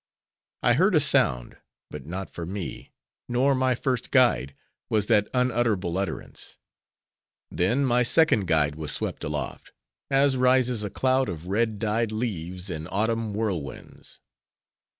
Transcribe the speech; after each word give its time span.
I 0.63 0.73
heard 0.73 0.95
a 0.95 0.99
sound; 0.99 1.57
but 1.91 2.07
not 2.07 2.31
for 2.31 2.47
me, 2.47 2.91
nor 3.29 3.53
my 3.53 3.75
first 3.75 4.09
guide, 4.09 4.55
was 4.89 5.05
that 5.05 5.27
unutterable 5.31 5.95
utterance. 5.95 6.57
Then, 7.51 7.85
my 7.85 8.01
second 8.01 8.47
guide 8.47 8.73
was 8.73 8.91
swept 8.91 9.23
aloft, 9.23 9.73
as 10.09 10.37
rises 10.37 10.83
a 10.83 10.89
cloud 10.89 11.29
of 11.29 11.49
red 11.49 11.77
dyed 11.77 12.11
leaves 12.11 12.71
in 12.71 12.87
autumn 12.87 13.33
whirlwinds. 13.35 14.21